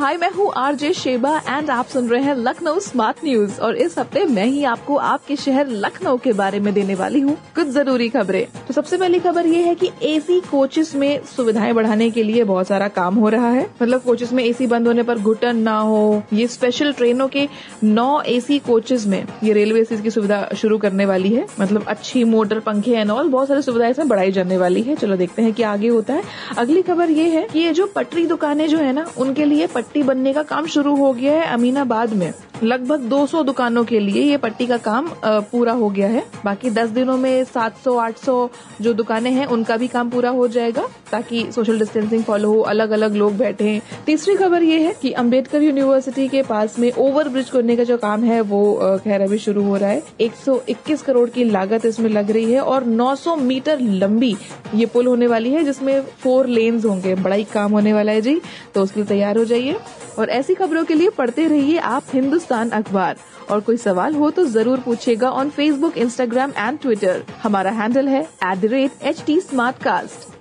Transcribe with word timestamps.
हाय, 0.00 0.16
मैं 0.16 0.28
हूँ 0.30 0.48
RJ 0.56 0.92
Sheba 0.92 1.30
and 1.48 1.70
आप 1.70 1.86
सुन 1.86 2.08
रहे 2.08 2.22
हैं 2.22 2.34
लखनऊ 2.36 2.78
स्मार्ट 2.80 3.16
न्यूज़ 3.24 3.60
और 3.60 3.76
इस 3.76 3.98
हफ़्ते 3.98 4.24
मैं 4.24 4.44
ही 4.44 4.62
आपको 4.64 4.94
आपके 4.96 5.34
शहर 5.36 5.68
लखनऊ 5.68 6.16
के 6.16 6.32
बारे 6.32 6.60
में 6.60 6.72
देने 6.74 6.94
वाली 6.94 7.20
हूँ 7.20 7.36
कुछ 7.54 7.66
ज़रूरी 7.66 8.08
खबरें। 8.08 8.46
तो 8.68 8.74
सबसे 8.74 8.96
पहली 8.96 9.18
खबर 9.20 9.46
ये 9.46 9.62
है 9.62 9.74
कि 9.74 9.90
एसी 10.02 10.40
कोचेस 10.40 10.94
में 10.94 11.24
सुविधाएँ 11.26 11.72
बढ़ाने 11.72 12.10
के 12.10 12.22
लिए 12.22 12.44
बहुत 12.44 12.66
सारा 12.66 12.88
काम 12.88 13.14
हो 13.14 13.28
रहा 13.28 13.48
है। 13.48 13.66
मतलब 13.82 14.02
कोचेस 14.02 14.32
में 14.32 14.42
एसी 14.44 14.66
बंद 14.66 14.86
होने 14.86 15.02
पर 15.02 15.18
घुटन 15.18 15.56
ना 15.56 15.76
हो। 15.78 16.22
ये 16.32 16.46
स्पेशल 16.46 16.92
ट्रेनों 16.92 17.28
के 17.28 17.46
नौ 17.84 18.20
एसी 18.28 18.58
कोचेस 18.58 19.06
में 19.06 19.24
ये 19.44 19.52
रेलवे 19.52 19.84
की 19.92 20.10
सुविधा 20.10 20.40
शुरू 20.56 20.78
करने 20.78 21.06
वाली 21.06 21.34
है। 21.34 21.46
मतलब 21.60 21.84
अच्छी 21.88 22.24
मोटर 22.24 22.60
पंखे 22.60 22.92
एंड 22.92 23.10
ऑल 23.10 23.28
बहुत 23.28 23.48
सारी 23.48 23.62
सुविधाएँ 23.62 23.90
इसमें 23.90 24.08
बढ़ाई 24.08 24.32
जाने 24.32 24.58
वाली 24.58 24.82
है। 24.82 24.96
चलो 24.96 25.16
देखते 25.16 25.42
हैं 25.42 25.52
कि 25.52 25.62
आगे 25.64 25.88
होता 25.88 26.14
है। 26.14 26.22
अगली 26.58 26.82
खबर 26.82 27.10
ये 27.10 27.28
है 27.28 27.46
कि 27.52 27.58
ये 27.58 27.72
जो 27.72 27.86
पटरी 27.96 28.26
दुकानें 28.26 28.66
जो 28.68 28.78
है 28.78 28.92
ना, 28.92 29.06
उनके 29.18 29.44
लिए 29.44 29.66
पट्टी 29.90 30.02
बनने 30.02 30.32
का 30.32 30.42
काम 30.42 30.66
शुरू 30.66 30.94
हो 30.96 31.12
गया 31.12 31.32
है 31.34 31.46
अमीनाबाद 31.52 32.12
में। 32.12 32.32
लगभग 32.62 33.00
200 33.10 33.42
दुकानों 33.42 33.82
के 33.84 33.98
लिए 34.00 34.22
ये 34.22 34.36
पट्टी 34.36 34.66
का 34.66 34.76
काम 34.78 35.08
पूरा 35.24 35.72
हो 35.72 35.88
गया 35.90 36.08
है। 36.08 36.24
बाकी 36.44 36.70
10 36.70 36.88
दिनों 36.90 37.16
में 37.18 37.44
700 37.44 37.96
800 37.98 38.50
जो 38.80 38.92
दुकानें 38.94 39.30
हैं, 39.30 39.46
उनका 39.46 39.76
भी 39.76 39.88
काम 39.88 40.10
पूरा 40.10 40.30
हो 40.30 40.48
जाएगा, 40.48 40.86
ताकि 41.10 41.44
सोशल 41.52 41.78
डिस्टेंसिंग 41.78 42.24
फॉलो 42.24 42.52
हो 42.52 42.60
अलग 42.62 42.90
अलग 42.90 43.14
लोग 43.14 43.36
बैठे 43.36 43.80
तीसरी 44.06 44.34
खबर 44.36 44.62
ये 44.62 44.78
है 44.78 44.94
कि 45.02 45.12
अंबेडकर 45.12 45.62
यूनिवर्सिटी 45.62 46.26
के 46.28 46.42
पास 46.42 46.78
में 46.78 46.90
ओवर 46.92 47.28
ब्रिज 47.28 47.50
करने 47.50 47.76
का 47.76 47.84
जो 47.84 47.96
काम 47.98 48.24
है, 48.24 48.40
वो 48.42 48.98
खैर, 49.04 49.20
अभी 49.20 49.38
शुरू 49.38 49.62
हो 49.64 49.76
रहा 49.76 49.90
है। 49.90 50.02
121 50.20 51.02
करोड़ 51.02 51.28
की 51.30 51.44
लागत 51.44 51.86
इसमें 51.86 52.10
लग 52.10 52.30
रही 52.30 52.52
है 52.52 52.60
और 52.62 52.84
900 52.86 53.36
मीटर 53.38 53.80
लंबी 53.80 54.36
ये 54.74 54.86
पुल 54.86 55.06
होने 55.06 55.26
वाली 55.26 55.52
है, 55.52 55.64
जिसमें 55.64 56.00
फोर 56.22 56.46
लेन्स 56.48 56.84
होंगे। 56.84 57.14
बड़ा 57.14 57.36
ही 57.36 57.44
काम 57.44 57.72
होने 57.72 57.92
वाला 57.92 58.12
है 58.12 58.20
जी 58.20 58.40
तो 58.74 58.82
उसके 58.82 59.00
लिए 59.00 59.08
तैयार 59.08 59.38
हो 59.38 59.44
जाइए। 59.44 59.76
और 60.18 60.30
ऐसी 60.30 60.54
खबरों 60.54 60.84
के 60.84 60.94
लिए 60.94 61.08
पढ़ते 61.08 61.46
रहिए 61.48 61.78
आप 61.78 62.04
हिंदुस्तान 62.14 62.48
अखबार। 62.52 63.16
और 63.50 63.60
कोई 63.60 63.76
सवाल 63.76 64.14
हो 64.14 64.30
तो 64.30 64.44
ज़रूर 64.44 64.80
पूछेगा 64.80 65.30
on 65.30 65.50
Facebook 65.50 65.98
Instagram 65.98 66.52
and 66.58 66.78
Twitter 66.78 67.22
हमारा 67.42 67.70
हैंडल 67.70 68.08
है 68.08 68.22
at 68.22 68.58
the 68.58 68.64
rate 68.64 69.02
H 69.02 69.24
T 69.26 69.40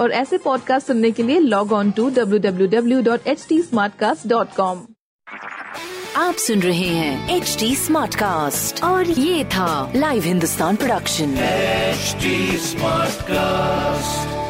और 0.00 0.12
ऐसे 0.12 0.38
पॉडकास्ट 0.38 0.86
सुनने 0.86 1.10
के 1.10 1.22
लिए 1.22 1.38
log 1.38 1.72
on 1.72 1.90
to 1.90 2.10
W 2.10 2.38
W 2.38 2.66
W 2.66 3.02
dot 3.02 3.26
H 3.26 3.46
T 3.48 3.62
dot 4.26 4.54
com 4.56 4.86
आप 6.16 6.34
सुन 6.34 6.60
रहे 6.60 6.88
हैं 6.88 7.36
एच 7.36 7.56
टी 7.60 7.76
और 8.84 9.10
ये 9.10 9.44
था 9.44 9.92
live 9.96 10.22
Hindustan 10.22 10.76
production 10.76 11.34
smart 12.58 13.22
cast 13.22 14.49